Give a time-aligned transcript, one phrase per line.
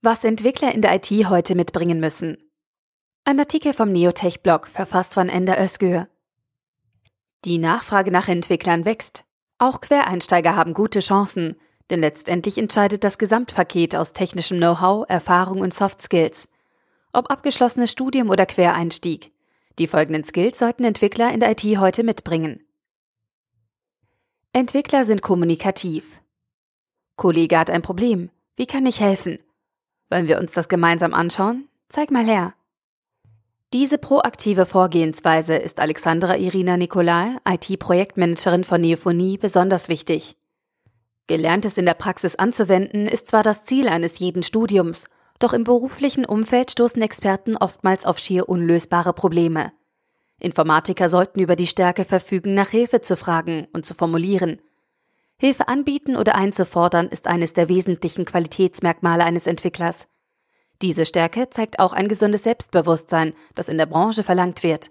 [0.00, 2.38] Was Entwickler in der IT heute mitbringen müssen.
[3.24, 6.06] Ein Artikel vom Neotech-Blog, verfasst von Ender Özgür.
[7.44, 9.24] Die Nachfrage nach Entwicklern wächst.
[9.58, 11.56] Auch Quereinsteiger haben gute Chancen,
[11.90, 16.46] denn letztendlich entscheidet das Gesamtpaket aus technischem Know-how, Erfahrung und Soft Skills.
[17.12, 19.32] Ob abgeschlossenes Studium oder Quereinstieg.
[19.80, 22.64] Die folgenden Skills sollten Entwickler in der IT heute mitbringen.
[24.52, 26.22] Entwickler sind kommunikativ.
[27.16, 28.30] Kollege hat ein Problem.
[28.54, 29.40] Wie kann ich helfen?
[30.10, 31.68] Wollen wir uns das gemeinsam anschauen?
[31.88, 32.54] Zeig mal her.
[33.74, 40.36] Diese proaktive Vorgehensweise ist Alexandra Irina Nikolai, IT-Projektmanagerin von Neophonie, besonders wichtig.
[41.26, 45.08] Gelerntes in der Praxis anzuwenden ist zwar das Ziel eines jeden Studiums,
[45.38, 49.72] doch im beruflichen Umfeld stoßen Experten oftmals auf schier unlösbare Probleme.
[50.40, 54.60] Informatiker sollten über die Stärke verfügen, nach Hilfe zu fragen und zu formulieren.
[55.40, 60.08] Hilfe anbieten oder einzufordern ist eines der wesentlichen Qualitätsmerkmale eines Entwicklers.
[60.82, 64.90] Diese Stärke zeigt auch ein gesundes Selbstbewusstsein, das in der Branche verlangt wird.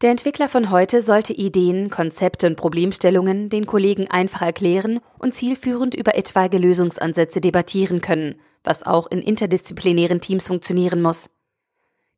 [0.00, 5.94] Der Entwickler von heute sollte Ideen, Konzepte und Problemstellungen den Kollegen einfach erklären und zielführend
[5.94, 11.28] über etwaige Lösungsansätze debattieren können, was auch in interdisziplinären Teams funktionieren muss.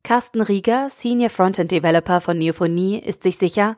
[0.03, 3.77] Carsten Rieger, Senior Frontend Developer von Neophonie, ist sich sicher,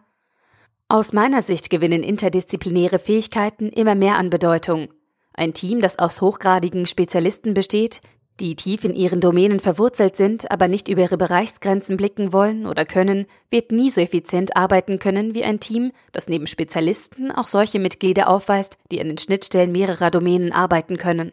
[0.94, 4.90] aus meiner Sicht gewinnen interdisziplinäre Fähigkeiten immer mehr an Bedeutung.
[5.34, 8.00] Ein Team, das aus hochgradigen Spezialisten besteht,
[8.40, 12.86] die tief in ihren Domänen verwurzelt sind, aber nicht über ihre Bereichsgrenzen blicken wollen oder
[12.86, 17.80] können, wird nie so effizient arbeiten können wie ein Team, das neben Spezialisten auch solche
[17.80, 21.32] Mitglieder aufweist, die an den Schnittstellen mehrerer Domänen arbeiten können.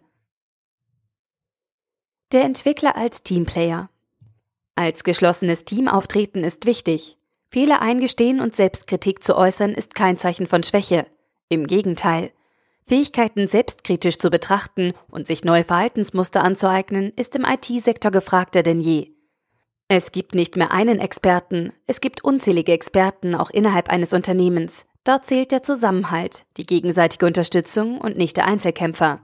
[2.32, 3.90] Der Entwickler als Teamplayer.
[4.74, 7.18] Als geschlossenes Team auftreten ist wichtig.
[7.50, 11.06] Fehler eingestehen und Selbstkritik zu äußern ist kein Zeichen von Schwäche.
[11.48, 12.30] Im Gegenteil.
[12.86, 19.10] Fähigkeiten selbstkritisch zu betrachten und sich neue Verhaltensmuster anzueignen, ist im IT-Sektor gefragter denn je.
[19.88, 24.86] Es gibt nicht mehr einen Experten, es gibt unzählige Experten auch innerhalb eines Unternehmens.
[25.02, 29.22] Dort zählt der Zusammenhalt, die gegenseitige Unterstützung und nicht der Einzelkämpfer.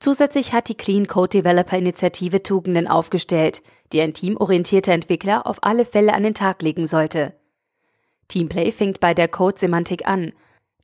[0.00, 3.62] Zusätzlich hat die Clean Code Developer Initiative Tugenden aufgestellt,
[3.92, 7.34] die ein teamorientierter Entwickler auf alle Fälle an den Tag legen sollte.
[8.28, 10.32] Teamplay fängt bei der Code-Semantik an.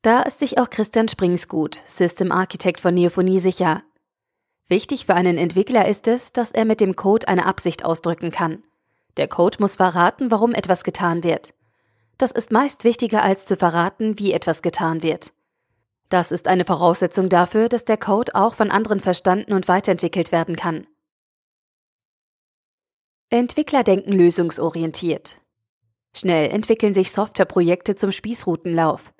[0.02, 3.82] Da ist sich auch Christian Springsgut, System Architect von Neophonie, sicher.
[4.68, 8.64] Wichtig für einen Entwickler ist es, dass er mit dem Code eine Absicht ausdrücken kann.
[9.16, 11.54] Der Code muss verraten, warum etwas getan wird.
[12.18, 15.32] Das ist meist wichtiger als zu verraten, wie etwas getan wird.
[16.08, 20.56] Das ist eine Voraussetzung dafür, dass der Code auch von anderen verstanden und weiterentwickelt werden
[20.56, 20.86] kann.
[23.28, 25.40] Entwickler denken lösungsorientiert.
[26.16, 29.12] Schnell entwickeln sich Softwareprojekte zum Spießrutenlauf.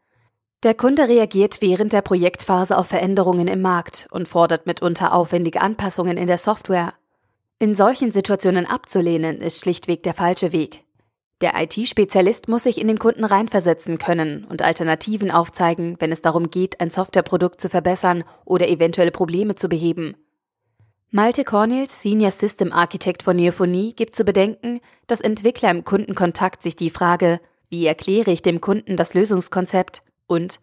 [0.63, 6.17] Der Kunde reagiert während der Projektphase auf Veränderungen im Markt und fordert mitunter aufwendige Anpassungen
[6.17, 6.95] in der Software.
[7.59, 10.86] In solchen Situationen abzulehnen, ist schlichtweg der falsche Weg.
[11.43, 16.51] Der IT-Spezialist muss sich in den Kunden reinversetzen können und Alternativen aufzeigen, wenn es darum
[16.51, 20.17] geht, ein Softwareprodukt zu verbessern oder eventuelle Probleme zu beheben.
[21.11, 26.75] Malte Cornels, Senior System Architect von Neophonie, gibt zu bedenken, dass Entwickler im Kundenkontakt sich
[26.75, 30.61] die Frage, wie erkläre ich dem Kunden das Lösungskonzept und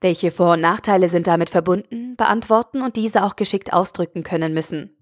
[0.00, 4.96] welche Vor- und Nachteile sind damit verbunden, beantworten und diese auch geschickt ausdrücken können müssen.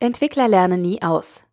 [0.00, 1.44] Entwickler lernen nie aus.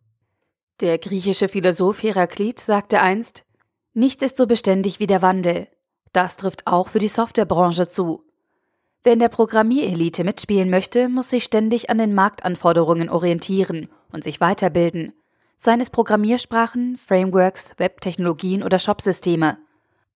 [0.80, 3.44] Der griechische Philosoph Heraklit sagte einst,
[3.92, 5.68] Nichts ist so beständig wie der Wandel.
[6.14, 8.24] Das trifft auch für die Softwarebranche zu.
[9.02, 14.40] Wer in der Programmierelite mitspielen möchte, muss sich ständig an den Marktanforderungen orientieren und sich
[14.40, 15.12] weiterbilden,
[15.58, 19.58] seien es Programmiersprachen, Frameworks, Webtechnologien oder Shopsysteme.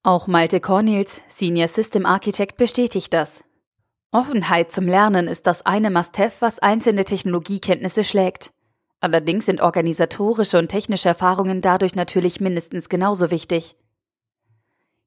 [0.02, 3.44] Auch Malte Cornels, Senior System Architect, bestätigt das.
[4.12, 8.53] Offenheit zum Lernen ist das eine Must-Have, was einzelne Technologiekenntnisse schlägt.
[9.04, 13.76] Allerdings sind organisatorische und technische Erfahrungen dadurch natürlich mindestens genauso wichtig.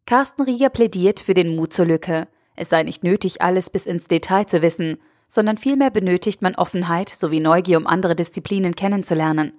[0.06, 2.28] Carsten Rieger plädiert für den Mut zur Lücke.
[2.56, 7.10] Es sei nicht nötig, alles bis ins Detail zu wissen, sondern vielmehr benötigt man Offenheit
[7.10, 9.54] sowie Neugier, um andere Disziplinen kennenzulernen.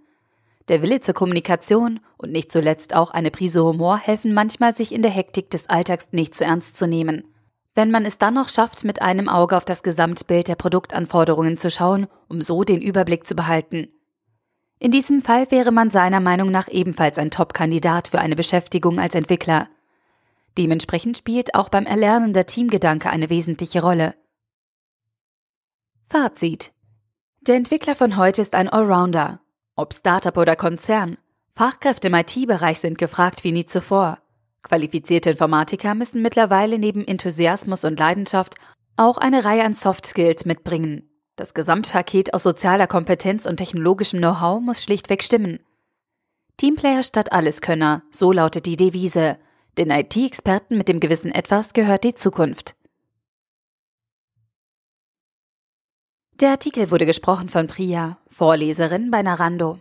[0.69, 5.03] Der Wille zur Kommunikation und nicht zuletzt auch eine Prise Humor helfen manchmal, sich in
[5.03, 7.25] der Hektik des Alltags nicht zu ernst zu nehmen.
[7.75, 11.73] Wenn man es dann noch schafft, mit einem Auge auf das Gesamtbild der Produktanforderungen zu
[11.73, 13.89] schauen, um so den Überblick zu behalten.
[14.81, 19.15] In diesem Fall wäre man seiner Meinung nach ebenfalls ein Top-Kandidat für eine Beschäftigung als
[19.15, 19.69] Entwickler.
[20.57, 24.15] Dementsprechend spielt auch beim Erlernen der Teamgedanke eine wesentliche Rolle.
[26.09, 26.73] Fazit.
[27.41, 29.41] Der Entwickler von heute ist ein Allrounder.
[29.75, 31.19] Ob Startup oder Konzern.
[31.55, 34.19] Fachkräfte im IT-Bereich sind gefragt wie nie zuvor.
[34.63, 38.55] Qualifizierte Informatiker müssen mittlerweile neben Enthusiasmus und Leidenschaft
[38.97, 41.08] auch eine Reihe an Soft Skills mitbringen.
[41.39, 45.61] Das Gesamtpaket aus sozialer Kompetenz und technologischem Know-how muss schlichtweg stimmen.
[46.57, 49.39] Teamplayer statt Alleskönner, so lautet die Devise.
[49.79, 52.75] Den IT-Experten mit dem gewissen Etwas gehört die Zukunft.
[56.41, 59.81] Der Artikel wurde gesprochen von Priya, Vorleserin bei Narando.